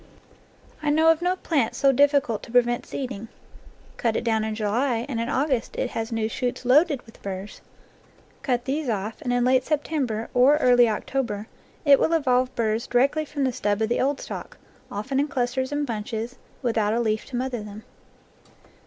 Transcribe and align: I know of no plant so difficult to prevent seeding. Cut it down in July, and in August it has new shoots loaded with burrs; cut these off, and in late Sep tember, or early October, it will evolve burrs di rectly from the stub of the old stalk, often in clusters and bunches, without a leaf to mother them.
I 0.81 0.89
know 0.89 1.11
of 1.11 1.21
no 1.21 1.35
plant 1.35 1.75
so 1.75 1.91
difficult 1.91 2.41
to 2.41 2.51
prevent 2.51 2.87
seeding. 2.87 3.27
Cut 3.97 4.15
it 4.15 4.23
down 4.23 4.43
in 4.43 4.55
July, 4.55 5.05
and 5.07 5.21
in 5.21 5.29
August 5.29 5.75
it 5.75 5.91
has 5.91 6.11
new 6.11 6.27
shoots 6.27 6.65
loaded 6.65 7.03
with 7.05 7.21
burrs; 7.21 7.61
cut 8.41 8.65
these 8.65 8.89
off, 8.89 9.21
and 9.21 9.31
in 9.31 9.45
late 9.45 9.63
Sep 9.63 9.83
tember, 9.83 10.27
or 10.33 10.57
early 10.57 10.89
October, 10.89 11.45
it 11.85 11.99
will 11.99 12.13
evolve 12.13 12.55
burrs 12.55 12.87
di 12.87 12.97
rectly 12.97 13.27
from 13.27 13.43
the 13.43 13.53
stub 13.53 13.79
of 13.79 13.89
the 13.89 14.01
old 14.01 14.19
stalk, 14.19 14.57
often 14.91 15.19
in 15.19 15.27
clusters 15.27 15.71
and 15.71 15.85
bunches, 15.85 16.35
without 16.63 16.95
a 16.95 16.99
leaf 16.99 17.25
to 17.27 17.35
mother 17.35 17.61
them. 17.61 17.83